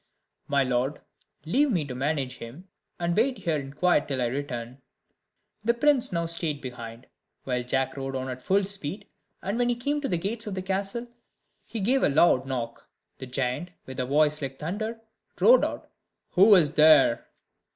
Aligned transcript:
"My 0.47 0.63
lord, 0.63 0.99
leave 1.45 1.69
me 1.71 1.85
to 1.85 1.93
manage 1.93 2.37
him, 2.39 2.67
and 2.99 3.15
wait 3.15 3.37
here 3.37 3.57
in 3.59 3.71
quiet 3.73 4.07
till 4.07 4.19
I 4.19 4.25
return." 4.25 4.81
The 5.63 5.75
prince 5.75 6.11
now 6.11 6.25
stayed 6.25 6.59
behind, 6.59 7.05
while 7.43 7.61
Jack 7.61 7.95
rode 7.95 8.15
on 8.15 8.27
at 8.27 8.41
full 8.41 8.63
speed; 8.63 9.05
and 9.43 9.59
when 9.59 9.69
he 9.69 9.75
came 9.75 10.01
to 10.01 10.07
the 10.09 10.17
gates 10.17 10.47
of 10.47 10.55
the 10.55 10.63
castle, 10.63 11.07
he 11.67 11.79
gave 11.81 12.01
a 12.01 12.09
loud 12.09 12.47
knock. 12.47 12.89
The 13.19 13.27
giant, 13.27 13.69
with 13.85 13.99
a 13.99 14.07
voice 14.07 14.41
like 14.41 14.57
thunder, 14.57 15.01
roared 15.39 15.63
out, 15.63 15.87
"Who 16.31 16.55
is 16.55 16.73
there?" 16.73 17.27